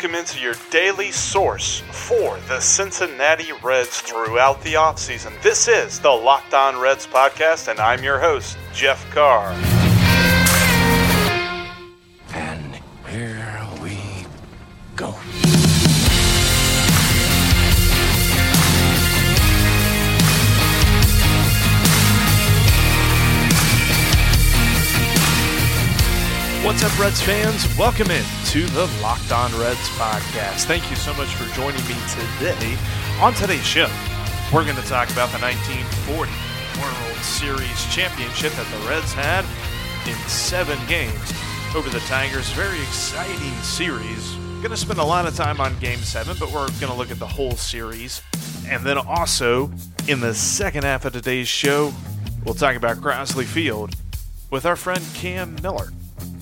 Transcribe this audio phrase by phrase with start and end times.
[0.00, 5.30] Welcome into your daily source for the Cincinnati Reds throughout the offseason.
[5.42, 9.52] This is the Locked On Reds podcast, and I'm your host, Jeff Carr.
[26.70, 27.66] What's up, Reds fans?
[27.76, 30.66] Welcome in to the Locked On Reds podcast.
[30.66, 31.96] Thank you so much for joining me
[32.38, 32.78] today.
[33.20, 33.90] On today's show,
[34.54, 36.30] we're going to talk about the 1940
[36.80, 39.44] World Series championship that the Reds had
[40.08, 41.34] in seven games
[41.74, 42.48] over the Tigers.
[42.50, 44.32] Very exciting series.
[44.62, 47.10] Going to spend a lot of time on game seven, but we're going to look
[47.10, 48.22] at the whole series.
[48.68, 49.72] And then also,
[50.06, 51.92] in the second half of today's show,
[52.44, 53.96] we'll talk about Crosley Field
[54.50, 55.88] with our friend Cam Miller.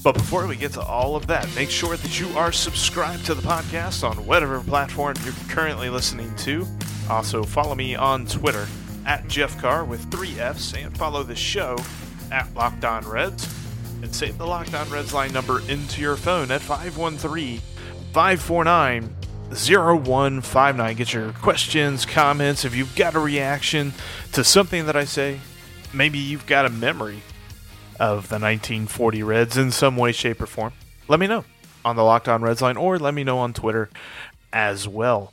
[0.02, 3.34] But before we get to all of that, make sure that you are subscribed to
[3.34, 6.66] the podcast on whatever platform you're currently listening to.
[7.10, 8.66] Also, follow me on Twitter
[9.06, 11.76] at Jeff Carr with three F's and follow the show
[12.30, 13.52] at Locked On Reds.
[14.02, 17.60] And save the Locked On Reds line number into your phone at 513
[18.12, 19.16] 549
[19.50, 20.96] 0159.
[20.96, 22.64] Get your questions, comments.
[22.64, 23.94] If you've got a reaction
[24.32, 25.40] to something that I say,
[25.92, 27.22] maybe you've got a memory
[28.00, 30.72] of the 1940 Reds in some way, shape, or form,
[31.08, 31.44] let me know
[31.84, 33.88] on the Locked On Reds line or let me know on Twitter
[34.52, 35.32] as well.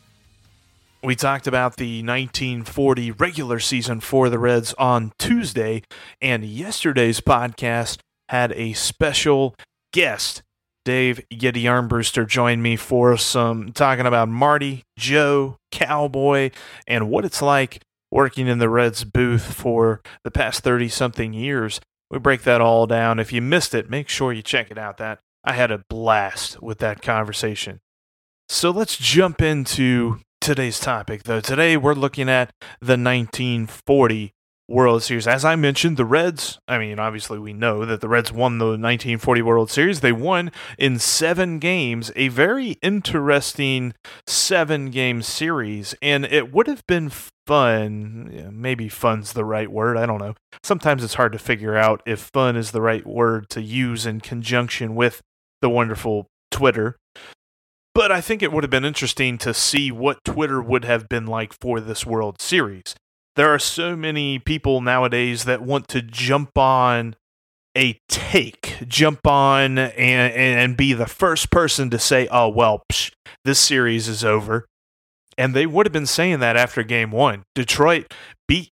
[1.04, 5.84] We talked about the 1940 regular season for the Reds on Tuesday,
[6.20, 8.00] and yesterday's podcast
[8.30, 9.56] had a special
[9.94, 10.42] guest.
[10.84, 16.52] Dave Yeti Armbruster joined me for some talking about Marty, Joe, Cowboy,
[16.88, 17.82] and what it's like
[18.12, 21.80] working in the Reds booth for the past 30 something years.
[22.16, 23.20] We break that all down.
[23.20, 24.96] If you missed it, make sure you check it out.
[25.00, 27.82] That I had a blast with that conversation.
[28.48, 31.42] So let's jump into today's topic though.
[31.42, 34.34] Today we're looking at the 1940
[34.68, 35.28] World Series.
[35.28, 38.66] As I mentioned, the Reds, I mean, obviously we know that the Reds won the
[38.66, 40.00] 1940 World Series.
[40.00, 43.94] They won in 7 games, a very interesting
[44.28, 47.12] 7-game series, and it would have been
[47.46, 48.52] fun.
[48.52, 49.98] Maybe fun's the right word.
[49.98, 50.34] I don't know.
[50.64, 54.20] Sometimes it's hard to figure out if fun is the right word to use in
[54.20, 55.22] conjunction with
[55.62, 56.96] the wonderful Twitter.
[57.94, 61.28] But I think it would have been interesting to see what Twitter would have been
[61.28, 62.96] like for this World Series.
[63.36, 67.16] There are so many people nowadays that want to jump on
[67.78, 73.12] a take, jump on and, and be the first person to say, oh, well, psh,
[73.44, 74.66] this series is over.
[75.38, 77.44] And they would have been saying that after game one.
[77.54, 78.14] Detroit
[78.48, 78.70] beat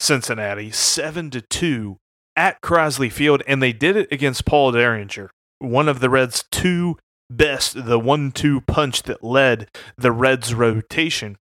[0.00, 1.98] Cincinnati 7 to 2
[2.36, 6.96] at Crosley Field, and they did it against Paul Derringer, one of the Reds' two
[7.30, 11.36] best, the one two punch that led the Reds' rotation.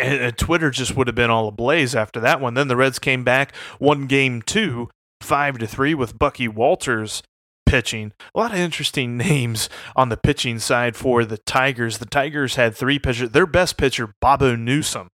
[0.00, 2.54] And, Twitter just would have been all ablaze after that one.
[2.54, 4.88] Then the Reds came back, won game two,
[5.20, 7.22] 5 to 3, with Bucky Walters
[7.66, 8.12] pitching.
[8.34, 11.98] A lot of interesting names on the pitching side for the Tigers.
[11.98, 13.30] The Tigers had three pitchers.
[13.30, 15.08] Their best pitcher, Bobo Newsom,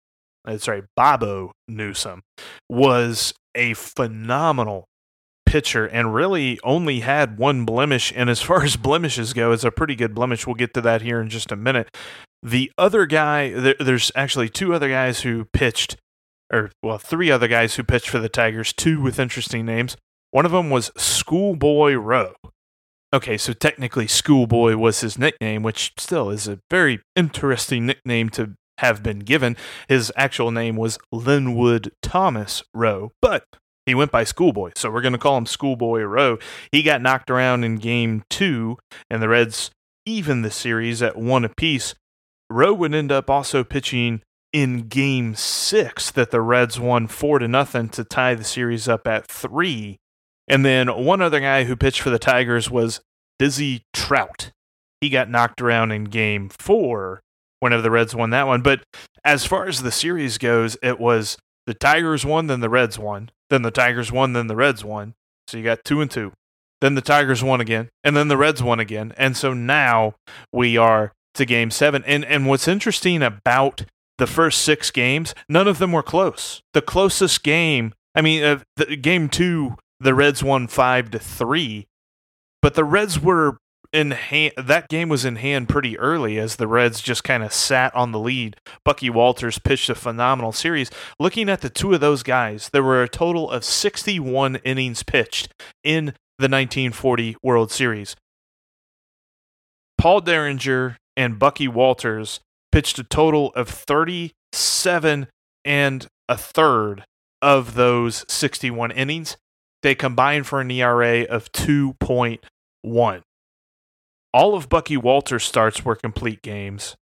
[0.45, 2.21] that's uh, right, Bobo Newsom,
[2.69, 4.85] was a phenomenal
[5.45, 8.11] pitcher and really only had one blemish.
[8.15, 10.45] And as far as blemishes go, it's a pretty good blemish.
[10.47, 11.95] We'll get to that here in just a minute.
[12.45, 15.97] The other guy, there, there's actually two other guys who pitched,
[16.53, 19.97] or well, three other guys who pitched for the Tigers, two with interesting names.
[20.29, 22.35] One of them was Schoolboy Rowe.
[23.11, 28.53] Okay, so technically Schoolboy was his nickname, which still is a very interesting nickname to
[28.77, 29.57] have been given.
[29.87, 33.45] His actual name was Lynwood Thomas Rowe, but
[33.87, 36.37] he went by Schoolboy, so we're going to call him Schoolboy Rowe.
[36.71, 38.77] He got knocked around in game two,
[39.09, 39.71] and the Reds
[40.05, 41.95] even the series at one apiece.
[42.55, 44.21] Rowe would end up also pitching
[44.53, 49.05] in game six that the Reds won four to nothing to tie the series up
[49.05, 49.97] at three.
[50.47, 53.01] And then one other guy who pitched for the Tigers was
[53.37, 54.51] Dizzy Trout.
[55.01, 57.19] He got knocked around in game four
[57.59, 58.61] whenever the Reds won that one.
[58.61, 58.83] But
[59.25, 63.31] as far as the series goes, it was the Tigers won, then the Reds won,
[63.49, 65.13] then the Tigers won, then the Reds won.
[65.49, 66.31] So you got two and two.
[66.79, 69.13] Then the Tigers won again, and then the Reds won again.
[69.17, 70.15] And so now
[70.53, 72.03] we are to game seven.
[72.05, 73.85] And and what's interesting about
[74.17, 76.61] the first six games, none of them were close.
[76.73, 81.87] The closest game, I mean, uh, the, game two, the Reds won five to three,
[82.61, 83.57] but the Reds were
[83.91, 84.53] in hand.
[84.57, 88.11] That game was in hand pretty early as the Reds just kind of sat on
[88.11, 88.57] the lead.
[88.83, 90.91] Bucky Walters pitched a phenomenal series.
[91.19, 95.53] Looking at the two of those guys, there were a total of 61 innings pitched
[95.83, 96.07] in
[96.37, 98.15] the 1940 World Series.
[99.97, 102.39] Paul Derringer and Bucky Walters
[102.71, 105.27] pitched a total of 37
[105.63, 107.05] and a third
[107.41, 109.37] of those 61 innings.
[109.83, 113.21] They combined for an ERA of 2.1.
[114.33, 116.95] All of Bucky Walters' starts were complete games.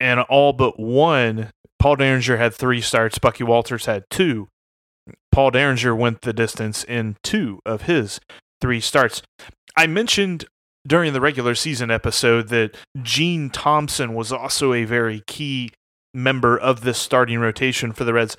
[0.00, 4.48] And all but one, Paul Derringer had three starts, Bucky Walters had two.
[5.30, 8.18] Paul Derringer went the distance in two of his
[8.60, 9.22] three starts.
[9.76, 10.46] I mentioned
[10.86, 15.72] during the regular season episode that Gene Thompson was also a very key
[16.14, 18.36] member of this starting rotation for the Reds.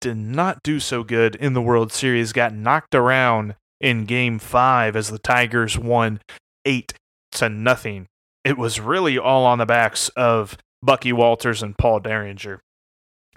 [0.00, 4.94] Did not do so good in the World Series, got knocked around in game five
[4.94, 6.20] as the Tigers won
[6.64, 6.94] eight
[7.32, 8.06] to nothing.
[8.44, 12.60] It was really all on the backs of Bucky Walters and Paul Derringer,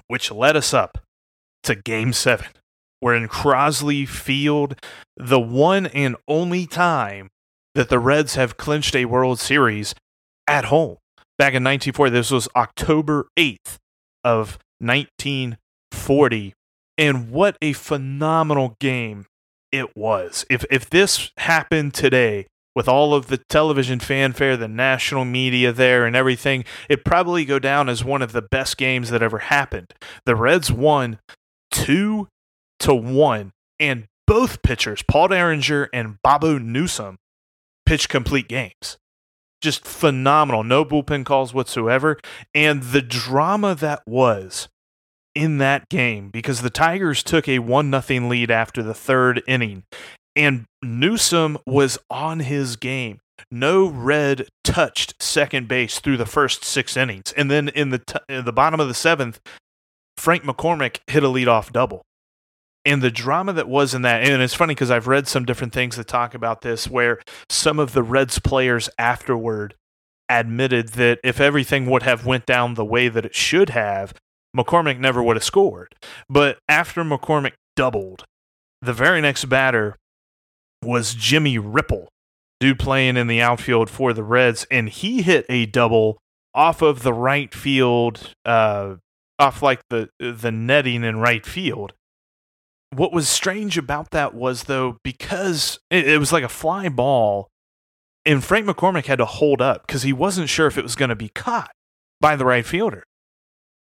[0.08, 1.00] which led us up
[1.64, 2.48] to game seven.
[3.02, 4.76] We're in Crosley Field,
[5.18, 7.30] the one and only time
[7.76, 9.96] that the Reds have clinched a World Series
[10.48, 10.98] at home.
[11.38, 13.78] Back in 1940, this was October 8th
[14.24, 16.54] of 1940.
[16.98, 19.26] And what a phenomenal game
[19.72, 20.46] it was.
[20.50, 26.06] If if this happened today with all of the television fanfare, the national media there
[26.06, 29.94] and everything, it'd probably go down as one of the best games that ever happened.
[30.26, 31.20] The Reds won
[31.72, 32.28] 2
[32.80, 37.18] to 1 and both pitchers, Paul Derringer and Bobo Newsom,
[37.92, 38.98] pitch complete games.
[39.62, 40.64] Just phenomenal.
[40.64, 42.18] No bullpen calls whatsoever.
[42.56, 44.70] And the drama that was
[45.36, 49.84] in that game because the Tigers took a 1 nothing lead after the third inning.
[50.38, 53.20] And Newsom was on his game.
[53.52, 57.34] No red touched second base through the first six innings.
[57.36, 59.42] And then in the, t- in the bottom of the seventh,
[60.16, 62.04] Frank McCormick hit a leadoff double
[62.86, 65.74] and the drama that was in that and it's funny because i've read some different
[65.74, 67.20] things that talk about this where
[67.50, 69.76] some of the reds players afterward
[70.30, 74.14] admitted that if everything would have went down the way that it should have
[74.56, 75.94] mccormick never would have scored.
[76.30, 78.26] But after mccormick doubled
[78.82, 79.96] the very next batter
[80.84, 82.10] was jimmy ripple
[82.60, 86.18] dude playing in the outfield for the reds and he hit a double
[86.54, 88.96] off of the right field uh
[89.40, 91.94] off like the the netting in right field
[92.94, 97.50] what was strange about that was though because it, it was like a fly ball
[98.26, 101.10] and Frank McCormick had to hold up because he wasn't sure if it was going
[101.10, 101.72] to be caught
[102.20, 103.04] by the right fielder.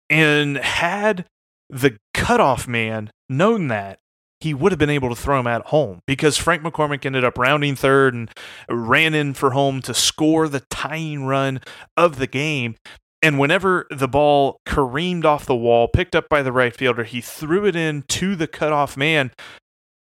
[0.09, 1.25] And had
[1.69, 3.99] the cutoff man known that,
[4.39, 7.39] he would have been able to throw him at home because Frank McCormick ended up
[7.39, 8.29] rounding third and
[8.69, 11.59] ran in for home to score the tying run
[11.97, 12.75] of the game.
[13.21, 17.21] And whenever the ball careened off the wall, picked up by the right fielder, he
[17.21, 19.31] threw it in to the cutoff man.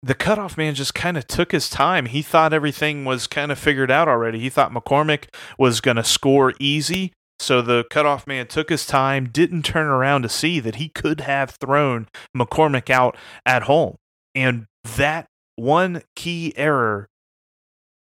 [0.01, 2.05] The cutoff man just kind of took his time.
[2.07, 4.39] He thought everything was kind of figured out already.
[4.39, 5.25] He thought McCormick
[5.59, 7.11] was going to score easy.
[7.37, 11.21] So the cutoff man took his time, didn't turn around to see that he could
[11.21, 12.07] have thrown
[12.37, 13.95] McCormick out at home.
[14.33, 17.07] And that one key error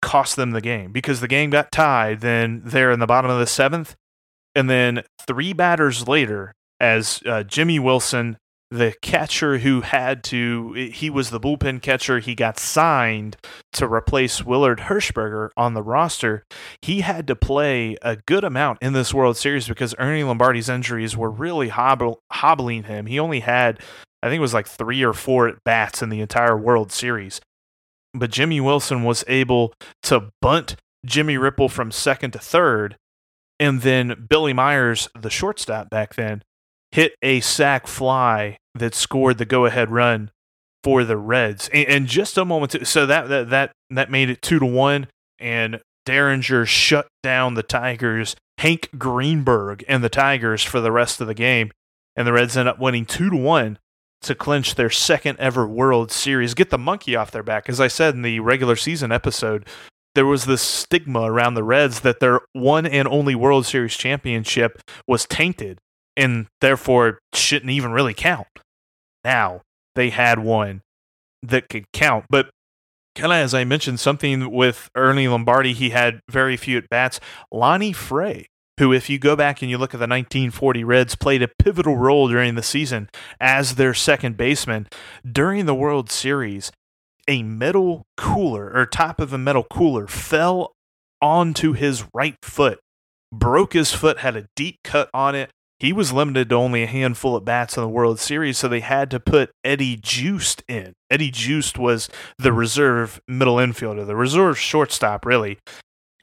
[0.02, 2.20] cost them the game because the game got tied.
[2.20, 3.94] Then there in the bottom of the seventh,
[4.58, 8.38] and then three batters later, as uh, Jimmy Wilson,
[8.72, 13.36] the catcher who had to, he was the bullpen catcher, he got signed
[13.74, 16.42] to replace Willard Hershberger on the roster.
[16.82, 21.16] He had to play a good amount in this World Series because Ernie Lombardi's injuries
[21.16, 23.06] were really hobble, hobbling him.
[23.06, 23.78] He only had,
[24.24, 27.40] I think it was like three or four at bats in the entire World Series.
[28.12, 29.72] But Jimmy Wilson was able
[30.02, 30.74] to bunt
[31.06, 32.96] Jimmy Ripple from second to third
[33.58, 36.42] and then Billy Myers, the shortstop back then,
[36.92, 40.30] hit a sac fly that scored the go ahead run
[40.84, 41.68] for the Reds.
[41.72, 44.66] And, and just a moment, to, so that, that that that made it two to
[44.66, 48.36] one, and Derringer shut down the Tigers.
[48.58, 51.70] Hank Greenberg and the Tigers for the rest of the game,
[52.16, 53.78] and the Reds end up winning two to one
[54.22, 56.54] to clinch their second ever World Series.
[56.54, 57.68] Get the monkey off their back.
[57.68, 59.64] As I said in the regular season episode,
[60.14, 64.80] there was this stigma around the Reds that their one and only World Series championship
[65.06, 65.78] was tainted
[66.16, 68.48] and therefore shouldn't even really count.
[69.24, 69.62] Now
[69.94, 70.82] they had one
[71.42, 72.26] that could count.
[72.28, 72.50] But
[73.14, 77.20] kind of as I mentioned, something with Ernie Lombardi, he had very few at bats.
[77.52, 78.46] Lonny Frey
[78.78, 81.96] who, if you go back and you look at the 1940 Reds, played a pivotal
[81.96, 83.10] role during the season
[83.40, 84.86] as their second baseman.
[85.30, 86.72] During the World Series,
[87.28, 90.73] a metal cooler or top of a metal cooler fell
[91.20, 92.80] onto his right foot,
[93.32, 95.50] broke his foot, had a deep cut on it.
[95.78, 98.80] He was limited to only a handful of bats in the World Series, so they
[98.80, 100.94] had to put Eddie Joost in.
[101.08, 105.58] Eddie Joost was the reserve middle infielder, the reserve shortstop, really.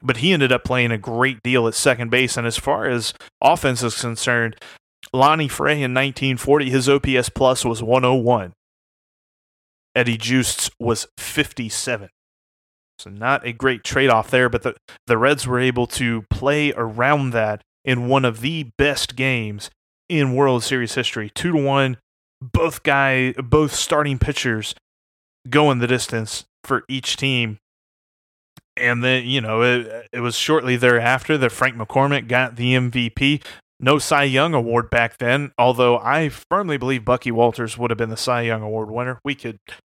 [0.02, 2.36] But he ended up playing a great deal at second base.
[2.36, 4.56] And as far as offense is concerned,
[5.14, 8.52] Lonny Frey in 1940, his OPS plus was 101.
[9.96, 12.10] Eddie Joost's was 57.
[12.98, 14.76] So not a great trade-off there, but the,
[15.06, 19.70] the Reds were able to play around that in one of the best games
[20.08, 21.30] in World Series history.
[21.34, 21.98] Two to one,
[22.40, 24.74] both guy, both starting pitchers
[25.48, 27.58] going the distance for each team.
[28.76, 33.42] And then, you know, it, it was shortly thereafter that Frank McCormick got the MVP.
[33.78, 38.10] No Cy Young award back then, although I firmly believe Bucky Walters would have been
[38.10, 39.18] the Cy Young award winner.
[39.22, 39.58] We could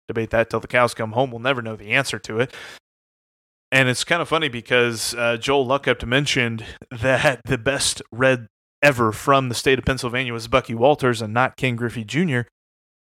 [0.08, 1.30] debate that till the cows come home.
[1.30, 2.54] We'll never know the answer to it.
[3.72, 8.46] And it's kind of funny because uh, Joel Luckhaupt mentioned that the best red
[8.82, 12.42] ever from the state of Pennsylvania was Bucky Walters and not Ken Griffey Jr.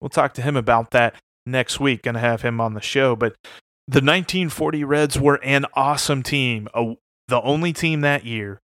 [0.00, 2.02] We'll talk to him about that next week.
[2.02, 3.16] Going to have him on the show.
[3.16, 3.34] But
[3.86, 6.94] the 1940 Reds were an awesome team, a,
[7.28, 8.60] the only team that year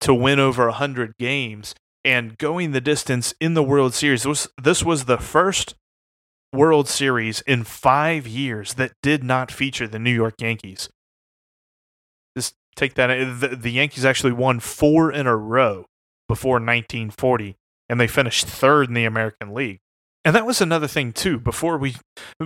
[0.00, 4.22] to win over 100 games and going the distance in the World Series.
[4.22, 5.74] This was, this was the first
[6.52, 10.88] World Series in five years that did not feature the New York Yankees.
[12.36, 13.08] Just take that.
[13.40, 15.86] The, the Yankees actually won four in a row
[16.28, 17.56] before 1940,
[17.88, 19.78] and they finished third in the American League.
[20.24, 21.38] And that was another thing too.
[21.38, 21.96] Before we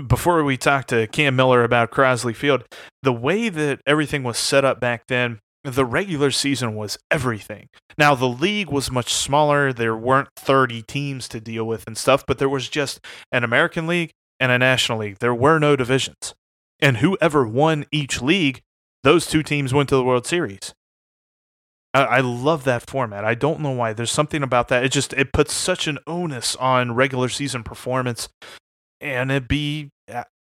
[0.06, 2.64] before we talked to Cam Miller about Crosley Field,
[3.02, 7.68] the way that everything was set up back then, the regular season was everything.
[7.96, 9.72] Now the league was much smaller.
[9.72, 13.00] There weren't 30 teams to deal with and stuff, but there was just
[13.30, 15.18] an American League and a National League.
[15.20, 16.34] There were no divisions.
[16.80, 18.60] And whoever won each league,
[19.04, 20.74] those two teams went to the World Series.
[21.94, 23.24] I, I love that format.
[23.24, 23.92] I don't know why.
[23.92, 24.84] There's something about that.
[24.84, 28.28] It just it puts such an onus on regular season performance,
[29.00, 29.90] and it be.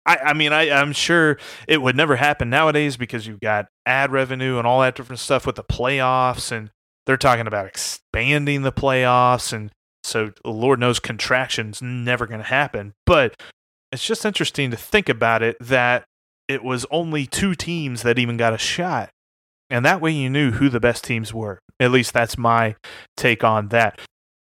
[0.05, 4.11] I, I mean, I, I'm sure it would never happen nowadays because you've got ad
[4.11, 6.69] revenue and all that different stuff with the playoffs, and
[7.05, 9.71] they're talking about expanding the playoffs, and
[10.03, 12.93] so Lord knows contraction's never going to happen.
[13.05, 13.35] But
[13.91, 16.05] it's just interesting to think about it that
[16.47, 19.09] it was only two teams that even got a shot
[19.69, 21.59] and that way you knew who the best teams were.
[21.79, 22.75] At least that's my
[23.17, 23.99] take on that.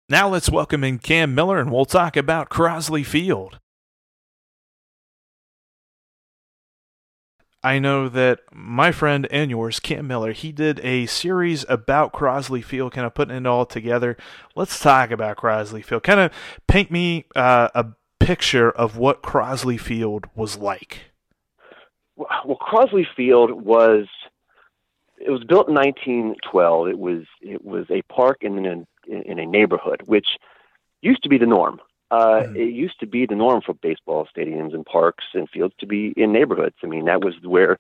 [0.09, 3.59] Now let's welcome in Cam Miller and we'll talk about Crosley Field.
[7.65, 12.63] I know that my friend and yours, Cam Miller, he did a series about Crosley
[12.63, 14.19] Field, kind of putting it all together.
[14.55, 16.03] Let's talk about Crosley Field.
[16.03, 16.31] Kind of
[16.69, 17.87] paint me uh, a
[18.21, 21.13] picture of what Crosley Field was like.
[22.17, 24.09] Well, Crosley Field was
[25.19, 26.89] it was built in 1912.
[26.89, 30.37] It was it was a park in an, in a neighborhood, which
[31.01, 31.81] used to be the norm.
[32.11, 32.57] Uh, mm-hmm.
[32.57, 36.13] It used to be the norm for baseball stadiums and parks and fields to be
[36.17, 36.77] in neighborhoods.
[36.83, 37.79] I mean, that was where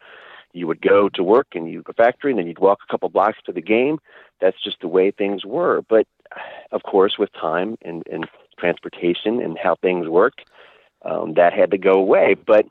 [0.53, 2.91] you would go to work and you go to factory, and then you'd walk a
[2.91, 3.99] couple blocks to the game.
[4.41, 5.83] That's just the way things were.
[5.89, 6.07] But
[6.73, 8.27] of course, with time and, and
[8.59, 10.35] transportation and how things work,
[11.05, 12.35] um, that had to go away.
[12.35, 12.67] But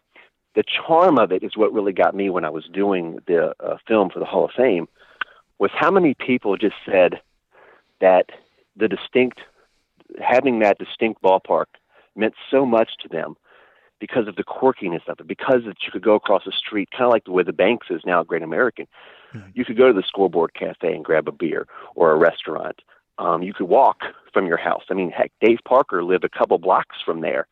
[0.55, 3.77] the charm of it is what really got me when I was doing the uh,
[3.87, 4.87] film for the Hall of Fame
[5.59, 7.21] was how many people just said
[8.01, 8.29] that
[8.75, 9.39] the distinct
[10.21, 11.65] having that distinct ballpark
[12.15, 13.35] meant so much to them
[13.99, 17.05] because of the quirkiness of it, because that you could go across the street, kind
[17.05, 18.85] of like the way the Banks is now at Great American.
[19.33, 19.49] Mm-hmm.
[19.53, 22.81] You could go to the Scoreboard Cafe and grab a beer or a restaurant.
[23.17, 24.01] Um, you could walk
[24.33, 24.83] from your house.
[24.89, 27.47] I mean, heck, Dave Parker lived a couple blocks from there,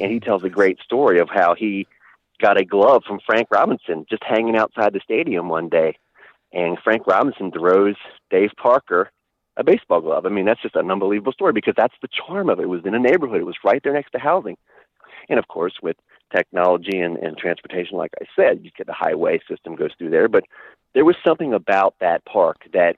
[0.00, 1.86] and he tells a great story of how he
[2.40, 5.96] got a glove from Frank Robinson just hanging outside the stadium one day.
[6.52, 7.96] And Frank Robinson throws
[8.30, 9.10] Dave Parker
[9.56, 10.26] a baseball glove.
[10.26, 12.62] I mean, that's just an unbelievable story because that's the charm of it.
[12.62, 14.56] It was in a neighborhood, it was right there next to housing.
[15.28, 15.96] And of course, with
[16.34, 20.28] technology and, and transportation, like I said, you get the highway system goes through there.
[20.28, 20.44] But
[20.94, 22.96] there was something about that park that,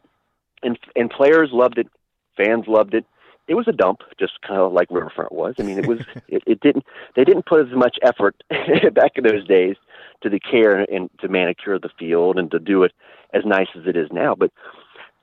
[0.63, 1.89] and, and players loved it,
[2.37, 3.05] fans loved it,
[3.47, 5.55] it was a dump, just kind of like Riverfront was.
[5.59, 6.85] I mean, it was it, it didn't
[7.15, 8.43] they didn't put as much effort
[8.95, 9.77] back in those days
[10.23, 12.93] to the care and to manicure the field and to do it
[13.35, 14.35] as nice as it is now.
[14.35, 14.51] But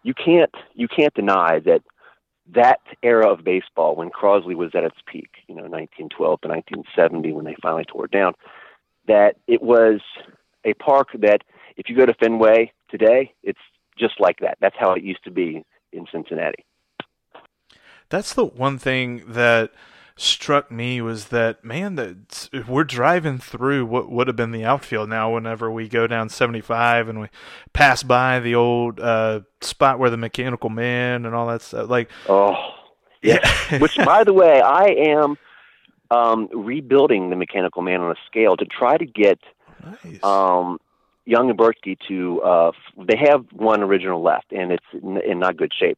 [0.04, 1.82] you can't you can't deny that
[2.54, 7.32] that era of baseball when Crosley was at its peak, you know, 1912 to 1970
[7.34, 8.34] when they finally tore it down,
[9.08, 10.02] that it was
[10.66, 11.44] a park that
[11.78, 13.60] if you go to Fenway today, it's
[13.98, 14.58] just like that.
[14.60, 16.66] That's how it used to be in Cincinnati.
[18.10, 19.72] That's the one thing that
[20.22, 25.10] struck me was that man that we're driving through what would have been the outfield
[25.10, 27.28] now whenever we go down 75 and we
[27.74, 32.10] pass by the old uh, spot where the mechanical man and all that stuff like
[32.30, 32.56] oh
[33.24, 33.40] yeah.
[33.80, 35.38] which by the way i am
[36.12, 39.40] um, rebuilding the mechanical man on a scale to try to get
[39.84, 40.24] nice.
[40.24, 40.78] um,
[41.26, 45.58] young and Bertke to uh, they have one original left and it's in, in not
[45.58, 45.98] good shape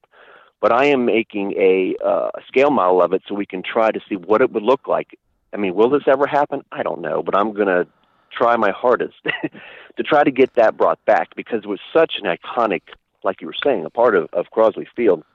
[0.63, 4.00] but I am making a, uh, scale model of it so we can try to
[4.08, 5.20] see what it would look like.
[5.51, 6.63] I mean, will this ever happen?
[6.72, 7.86] I don't know, but I'm going to
[8.32, 9.15] try my hardest
[9.98, 12.84] to try to get that brought back because it was such an iconic,
[13.25, 15.25] like you were saying, a part of, of Crosley Field.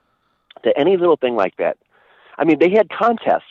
[0.63, 1.77] That any little thing like that,
[2.39, 3.43] I mean, they had contests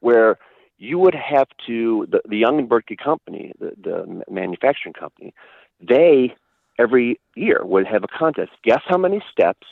[0.00, 0.38] where
[0.78, 5.34] you would have to the, the Young and Bertke company, the, the manufacturing company,
[5.78, 6.34] they
[6.78, 8.52] every year would have a contest.
[8.64, 9.66] Guess how many steps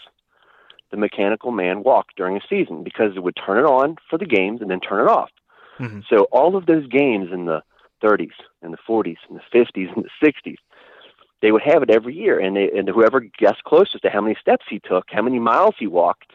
[0.90, 4.26] the mechanical man walk during a season because it would turn it on for the
[4.26, 5.30] games and then turn it off.
[5.78, 6.04] Mhm.
[6.08, 7.62] So all of those games in the
[8.00, 10.58] 30s and the 40s and the 50s and the 60s,
[11.42, 14.36] they would have it every year, and they, and whoever guessed closest to how many
[14.40, 16.32] steps he took, how many miles he walked,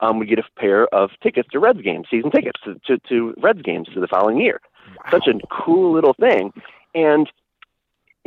[0.00, 3.34] um, would get a pair of tickets to Reds games, season tickets to, to, to
[3.38, 4.60] Reds games for the following year.
[5.10, 6.52] Such a cool little thing,
[6.94, 7.30] and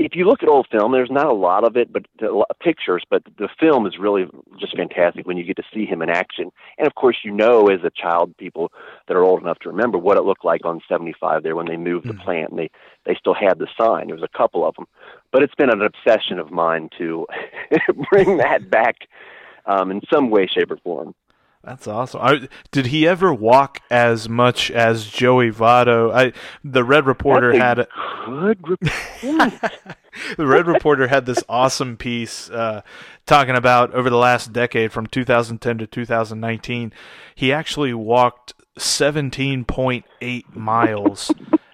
[0.03, 3.03] if you look at old film, there's not a lot of it, but the pictures.
[3.09, 4.25] But the film is really
[4.59, 6.51] just fantastic when you get to see him in action.
[6.77, 8.71] And of course, you know as a child, people
[9.07, 11.77] that are old enough to remember what it looked like on 75 there when they
[11.77, 12.49] moved the plant.
[12.49, 12.69] And they
[13.05, 14.07] they still had the sign.
[14.07, 14.87] There was a couple of them,
[15.31, 17.25] but it's been an obsession of mine to
[18.11, 19.07] bring that back
[19.65, 21.15] um, in some way, shape, or form.
[21.63, 22.19] That's awesome.
[22.21, 26.13] I, did he ever walk as much as Joey Votto?
[26.13, 27.87] I the Red Reporter had a
[28.25, 28.81] good report.
[30.37, 32.81] the Red Reporter had this awesome piece uh,
[33.25, 36.91] talking about over the last decade from 2010 to 2019.
[37.33, 41.31] He actually walked 17.8 miles.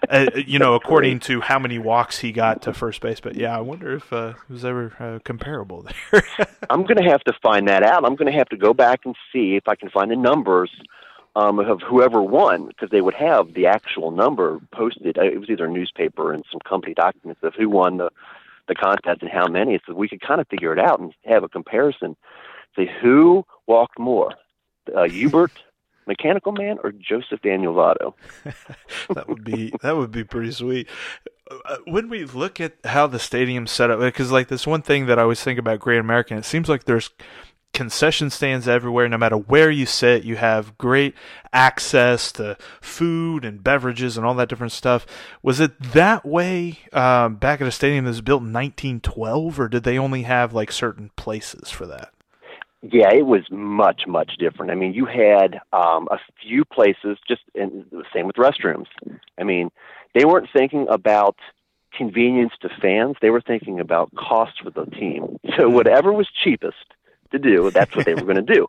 [0.09, 3.19] Uh, you know, according to how many walks he got to first base.
[3.19, 6.24] But yeah, I wonder if uh, it was ever uh, comparable there.
[6.69, 8.05] I'm going to have to find that out.
[8.05, 10.72] I'm going to have to go back and see if I can find the numbers
[11.35, 15.17] um, of whoever won, because they would have the actual number posted.
[15.17, 18.09] Uh, It was either a newspaper and some company documents of who won the
[18.67, 21.43] the contest and how many, so we could kind of figure it out and have
[21.43, 22.15] a comparison.
[22.75, 24.35] Say who walked more,
[24.95, 25.51] uh, Hubert,
[26.09, 28.13] Mechanical Man, or Joseph Daniel Votto?
[29.13, 30.89] that would be that would be pretty sweet.
[31.65, 35.05] Uh, when we look at how the stadium's set up, because like this one thing
[35.05, 37.11] that I always think about Great American, it seems like there's
[37.74, 39.07] concession stands everywhere.
[39.07, 41.13] No matter where you sit, you have great
[41.53, 45.05] access to food and beverages and all that different stuff.
[45.43, 49.67] Was it that way um, back at a stadium that was built in 1912, or
[49.67, 52.11] did they only have like certain places for that?
[52.81, 54.72] Yeah, it was much, much different.
[54.72, 58.87] I mean, you had um, a few places, just and the same with restrooms.
[59.37, 59.70] I mean,
[60.15, 61.35] they weren't thinking about
[61.94, 65.39] convenience to fans; they were thinking about cost for the team.
[65.57, 66.94] So whatever was cheapest
[67.31, 68.68] to do, that's what they were going to do.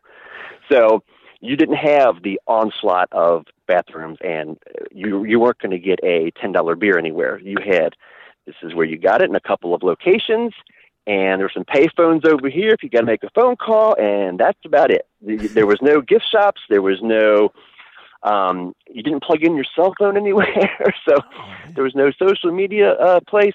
[0.70, 1.05] So
[1.40, 4.59] you didn't have the onslaught of bathrooms, and
[4.90, 7.38] you you weren't going to get a ten dollar beer anywhere.
[7.38, 7.94] You had
[8.46, 10.53] this is where you got it in a couple of locations
[11.11, 14.38] and there's some payphones over here if you got to make a phone call, and
[14.38, 15.09] that's about it.
[15.20, 16.61] There was no gift shops.
[16.68, 17.53] There was no.
[18.23, 21.16] Um, you didn't plug in your cell phone anywhere, so
[21.75, 23.55] there was no social media uh, place.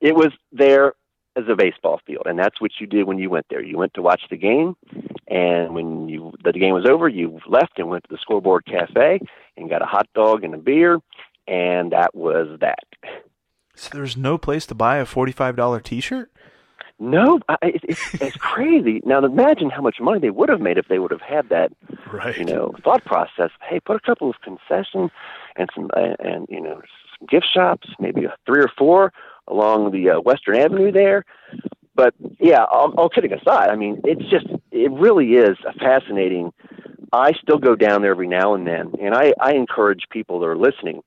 [0.00, 0.94] It was there
[1.36, 3.62] as a baseball field, and that's what you did when you went there.
[3.62, 4.74] You went to watch the game,
[5.26, 9.20] and when you the game was over, you left and went to the scoreboard cafe
[9.58, 11.00] and got a hot dog and a beer,
[11.46, 12.86] and that was that.
[13.74, 16.32] So there's no place to buy a forty-five dollar T-shirt.
[17.00, 19.00] No, I, it, it's, it's crazy.
[19.04, 21.72] Now imagine how much money they would have made if they would have had that,
[22.12, 22.36] Right.
[22.36, 23.50] you know, thought process.
[23.68, 25.10] Hey, put a couple of concessions
[25.56, 26.80] and some, uh, and you know,
[27.18, 29.12] some gift shops, maybe a three or four
[29.46, 31.24] along the uh, Western Avenue there.
[31.94, 36.52] But yeah, all, all kidding aside, I mean, it's just, it really is a fascinating.
[37.12, 40.46] I still go down there every now and then, and I, I encourage people that
[40.46, 41.02] are listening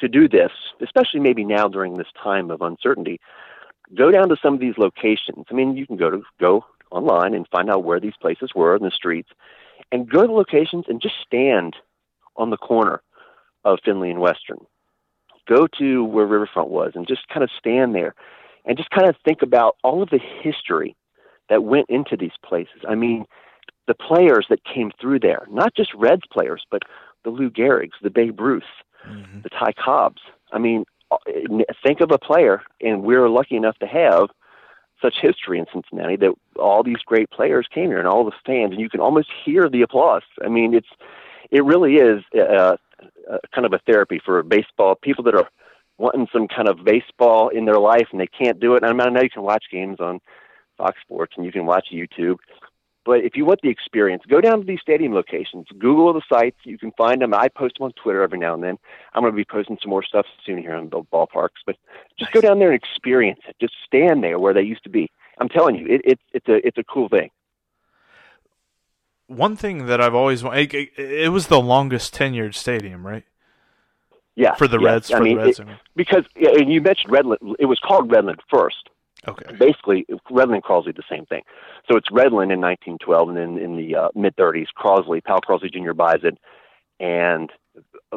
[0.00, 0.50] to do this,
[0.82, 3.20] especially maybe now during this time of uncertainty
[3.94, 5.46] go down to some of these locations.
[5.50, 8.76] I mean, you can go to go online and find out where these places were
[8.76, 9.30] in the streets,
[9.92, 11.76] and go to the locations and just stand
[12.36, 13.02] on the corner
[13.64, 14.58] of Findlay and Western.
[15.48, 18.14] Go to where Riverfront was and just kind of stand there,
[18.64, 20.96] and just kind of think about all of the history
[21.48, 22.82] that went into these places.
[22.88, 23.24] I mean,
[23.86, 26.82] the players that came through there, not just Reds players, but
[27.24, 28.64] the Lou Gehrigs, the Babe Ruth,
[29.08, 29.42] mm-hmm.
[29.42, 30.22] the Ty Cobbs.
[30.52, 30.84] I mean,
[31.84, 34.28] think of a player, and we're lucky enough to have
[35.00, 38.72] such history in Cincinnati that all these great players came here and all the fans,
[38.72, 40.22] and you can almost hear the applause.
[40.44, 40.88] I mean, it's
[41.50, 42.76] it really is uh,
[43.30, 45.48] uh, kind of a therapy for baseball people that are
[45.98, 48.82] wanting some kind of baseball in their life and they can't do it.
[48.82, 50.20] And I, mean, I know you can watch games on
[50.76, 52.36] Fox Sports and you can watch YouTube,
[53.06, 55.68] but if you want the experience, go down to these stadium locations.
[55.78, 56.56] Google the sites.
[56.64, 57.32] You can find them.
[57.32, 58.78] I post them on Twitter every now and then.
[59.14, 61.62] I'm going to be posting some more stuff soon here on the ballparks.
[61.64, 61.76] But
[62.18, 63.54] just go down there and experience it.
[63.60, 65.08] Just stand there where they used to be.
[65.38, 67.30] I'm telling you, it, it, it's a it's a cool thing.
[69.28, 73.24] One thing that I've always wanted, it, it was the longest tenured stadium, right?
[74.34, 74.84] Yeah, for the yes.
[74.84, 75.10] Reds.
[75.12, 75.78] I for mean, the Reds, it, I mean.
[75.94, 77.54] because yeah, and you mentioned Redland.
[77.60, 78.88] It was called Redland first.
[79.28, 79.56] Okay.
[79.56, 81.42] Basically, Redland Crosley the same thing.
[81.90, 85.72] So it's Redland in 1912, and then in the uh, mid 30s, Crosley, Powel Crosley
[85.72, 85.92] Jr.
[85.92, 86.38] buys it,
[87.00, 87.50] and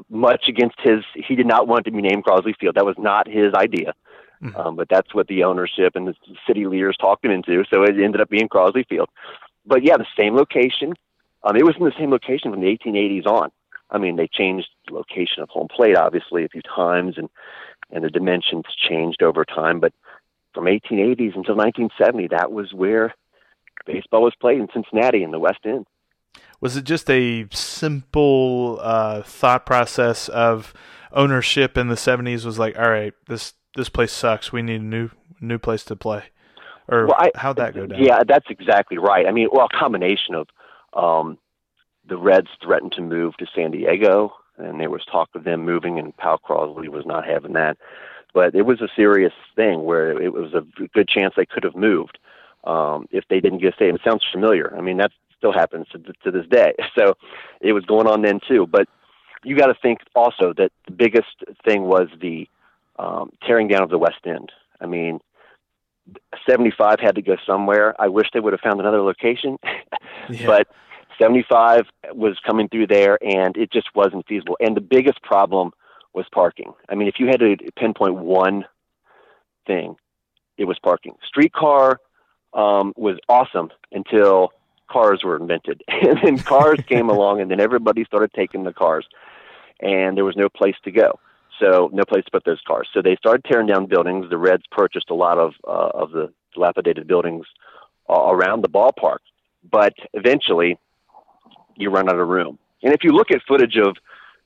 [0.10, 2.76] much against his, he did not want it to be named Crosley Field.
[2.76, 3.94] That was not his idea.
[4.42, 4.58] Mhm.
[4.58, 6.16] Um, but that's what the ownership and the
[6.48, 7.66] city leaders talked him into.
[7.70, 9.10] So it ended up being Crosley Field.
[9.66, 10.94] But yeah, the same location.
[11.44, 13.52] Um, it was in the same location from the 1880s on.
[13.92, 17.30] I mean, they changed the location of home plate obviously a few times, and
[17.92, 19.80] and the dimensions changed over time.
[19.80, 19.94] But
[20.54, 23.14] from 1880s until 1970, that was where
[23.86, 25.86] baseball was played in Cincinnati in the West End.
[26.62, 30.74] Was it just a simple uh, thought process of
[31.12, 32.46] ownership in the '70s?
[32.46, 34.52] Was like, all right, this this place sucks.
[34.52, 35.10] We need a new
[35.40, 36.26] new place to play,
[36.88, 38.04] or Well, I- how'd that go down?
[38.04, 39.26] Yeah, that's exactly right.
[39.26, 40.48] I mean, well, a combination of
[40.94, 41.38] um,
[42.08, 45.98] the Reds threatened to move to San Diego, and there was talk of them moving,
[45.98, 47.78] and Powel Crosley was not having that.
[48.34, 50.62] But it was a serious thing where it was a
[50.94, 52.20] good chance they could have moved
[52.64, 53.96] um, if they didn't get a stadium.
[53.96, 54.76] It sounds familiar.
[54.78, 56.74] I mean, that still happens to, to this day.
[56.98, 57.16] So
[57.62, 58.68] it was going on then too.
[58.68, 58.88] But
[59.44, 62.48] you got to think also that the biggest thing was the
[62.98, 64.52] um, tearing down of the West End.
[64.82, 65.20] I mean,
[66.50, 67.96] 75 had to go somewhere.
[68.00, 69.58] I wish they would have found another location,
[70.30, 70.46] Yeah.
[70.46, 70.68] but
[71.22, 74.58] 75 was coming through there and it just wasn't feasible.
[74.60, 75.72] And the biggest problem
[76.14, 76.74] was parking.
[76.90, 78.66] I mean, if you had to pinpoint one
[79.68, 79.96] thing,
[80.58, 81.16] it was parking.
[81.28, 82.00] Streetcar
[82.54, 84.52] um, was awesome until
[84.90, 85.84] cars were invented.
[85.88, 89.06] and then cars came along and then everybody started taking the cars
[89.80, 91.20] and there was no place to go.
[91.60, 92.88] So no place to put those cars.
[92.94, 94.30] So they started tearing down buildings.
[94.30, 97.46] The Reds purchased a lot of uh, of the dilapidated buildings
[98.10, 99.20] uh, around the ballpark.
[99.70, 100.80] But eventually,
[101.76, 102.58] you run out of room.
[102.82, 103.98] And if you look at footage of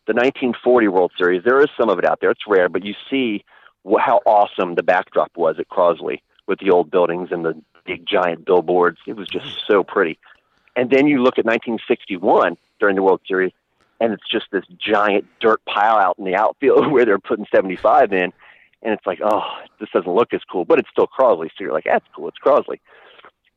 [0.06, 2.32] the 1940 World Series, there is some of it out there.
[2.32, 3.46] It's rare, but you see
[4.00, 8.46] how awesome the backdrop was at Crosley with the old buildings and the big giant
[8.46, 8.98] billboards.
[9.08, 10.20] It was just so pretty.
[10.76, 13.52] And then you look at 1961 during the World Series,
[14.00, 18.12] and it's just this giant dirt pile out in the outfield where they're putting 75
[18.12, 18.34] in.
[18.82, 19.44] And it's like, oh,
[19.80, 21.48] this doesn't look as cool, but it's still Crosley.
[21.48, 22.28] So you're like, that's cool.
[22.28, 22.80] It's Crosley.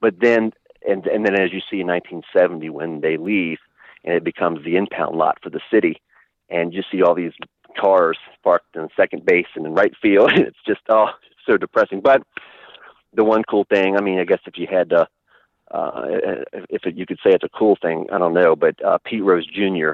[0.00, 0.52] But then,
[0.88, 3.58] and, and then as you see in 1970 when they leave
[4.04, 6.00] and it becomes the impound lot for the city,
[6.48, 7.32] and you see all these
[7.78, 11.10] cars parked in second base and in right field, and it's just, oh,
[11.46, 12.00] so depressing.
[12.00, 12.22] But
[13.14, 15.08] the one cool thing, I mean, I guess if you had to,
[15.70, 16.02] uh,
[16.70, 19.24] if it, you could say it's a cool thing, I don't know, but uh, Pete
[19.24, 19.92] Rose Jr.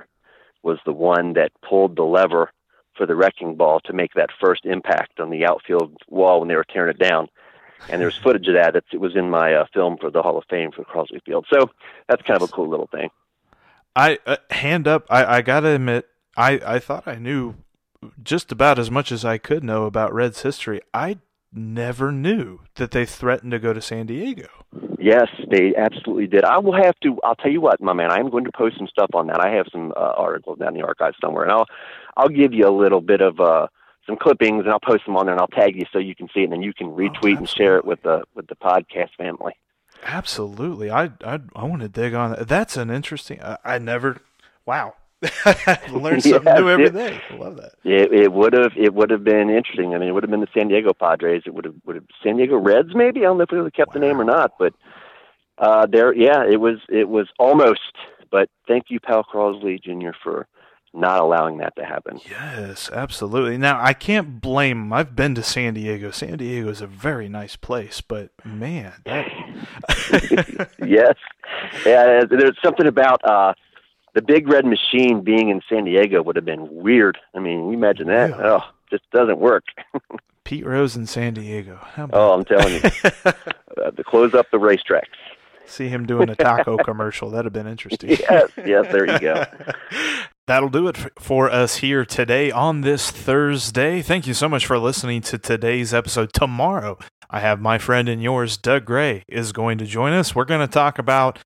[0.63, 2.51] was the one that pulled the lever
[2.97, 6.57] for the wrecking ball to make that first impact on the outfield wall when they
[6.57, 7.29] were tearing it down.
[7.89, 8.77] And there's footage of that.
[8.77, 11.47] It's, it was in my uh, film for the Hall of Fame for Crosley Field.
[11.53, 11.71] So
[12.09, 13.11] that's kind of a cool little thing.
[13.97, 15.07] I uh, hand up.
[15.11, 17.57] I, I gotta admit, I, I thought I knew
[18.23, 20.81] just about as much as I could know about Reds history.
[20.93, 21.19] I
[21.53, 24.49] never knew that they threatened to go to San Diego.
[24.99, 26.45] Yes, they absolutely did.
[26.45, 27.19] I will have to.
[27.25, 28.11] I'll tell you what, my man.
[28.11, 29.41] I am going to post some stuff on that.
[29.41, 31.67] I have some uh, articles down in the archive somewhere, and I'll
[32.17, 33.67] I'll give you a little bit of uh,
[34.07, 36.29] some clippings, and I'll post them on there, and I'll tag you so you can
[36.33, 39.11] see it, and then you can retweet and share it with the with the podcast
[39.19, 39.55] family.
[40.05, 42.49] Absolutely, I I, I want to dig on that.
[42.49, 43.43] That's an interesting.
[43.43, 44.19] I, I never.
[44.65, 44.95] Wow,
[45.91, 47.21] learn something Yes, new every it- day.
[47.31, 47.73] I love that.
[47.85, 49.95] It, it would have it would have been interesting.
[49.95, 51.43] I mean, it would have been the San Diego Padres.
[51.47, 53.21] It would have would have San Diego Reds maybe.
[53.21, 54.75] I don't know if we would have kept the name or not, but
[55.59, 57.81] uh, there, yeah, it was it was almost.
[58.31, 60.11] But thank you, Powel Crosley Jr.
[60.23, 60.47] for
[60.95, 62.19] not allowing that to happen.
[62.29, 63.57] Yes, absolutely.
[63.59, 64.81] Now I can't blame.
[64.83, 64.93] 'em.
[64.93, 66.11] I've been to San Diego.
[66.11, 69.27] San Diego is a very nice place, but man, that,
[70.87, 71.15] yes,
[71.87, 72.25] yeah.
[72.29, 73.55] There's something about uh,
[74.15, 77.19] the Big Red Machine being in San Diego would have been weird.
[77.35, 78.31] I mean, you imagine that?
[78.31, 78.37] Yeah.
[78.45, 79.65] Oh, just doesn't work.
[80.45, 81.79] Pete Rose in San Diego.
[81.95, 82.81] How about Oh, I'm telling you,
[83.25, 85.03] uh, to close up the racetracks.
[85.67, 87.31] See him doing a taco commercial.
[87.31, 88.11] That'd have been interesting.
[88.21, 88.93] Yes, yes.
[88.93, 89.45] There you go.
[90.47, 94.03] That'll do it for us here today on this Thursday.
[94.03, 96.33] Thank you so much for listening to today's episode.
[96.33, 96.99] Tomorrow,
[97.31, 100.35] I have my friend and yours, Doug Gray, is going to join us.
[100.35, 101.39] We're going to talk about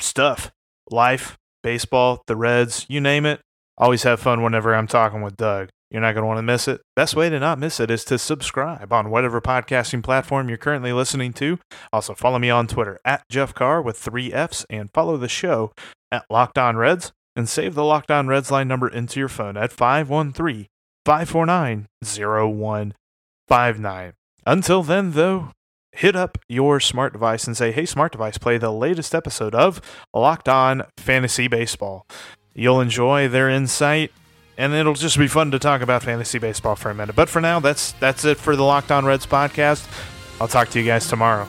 [0.00, 0.52] stuff,
[0.90, 3.40] life, baseball, the Reds, you name it.
[3.76, 5.70] Always have fun whenever I'm talking with Doug.
[5.90, 6.80] You're not going to want to miss it.
[6.94, 10.92] Best way to not miss it is to subscribe on whatever podcasting platform you're currently
[10.92, 11.58] listening to.
[11.92, 15.72] Also, follow me on Twitter at Jeff Carr with three F's and follow the show
[16.12, 19.56] at Locked On Reds and save the Locked On Reds line number into your phone
[19.56, 20.68] at 513
[21.04, 24.12] 549 0159.
[24.46, 25.50] Until then, though,
[25.96, 29.80] hit up your smart device and say, hey, smart device, play the latest episode of
[30.14, 32.06] Locked On Fantasy Baseball.
[32.54, 34.12] You'll enjoy their insight
[34.58, 37.16] and it'll just be fun to talk about fantasy baseball for a minute.
[37.16, 39.86] But for now, that's that's it for the Locked On Reds podcast.
[40.40, 41.48] I'll talk to you guys tomorrow.